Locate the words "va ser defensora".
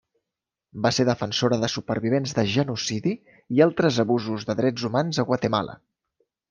0.85-1.59